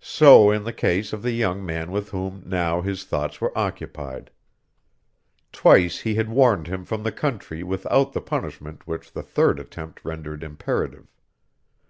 [0.00, 4.30] So in the case of the young man with whom now his thoughts were occupied.
[5.52, 10.02] Twice he had warned him from the country without the punishment which the third attempt
[10.06, 11.08] rendered imperative.